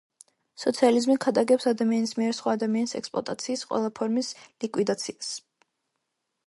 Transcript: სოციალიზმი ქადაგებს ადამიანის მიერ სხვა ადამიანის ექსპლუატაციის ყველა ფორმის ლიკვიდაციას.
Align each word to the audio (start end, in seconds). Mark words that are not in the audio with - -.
სოციალიზმი 0.61 1.17
ქადაგებს 1.25 1.67
ადამიანის 1.73 2.13
მიერ 2.21 2.33
სხვა 2.39 2.57
ადამიანის 2.59 2.97
ექსპლუატაციის 3.01 3.65
ყველა 3.73 3.93
ფორმის 4.01 4.35
ლიკვიდაციას. 4.65 5.31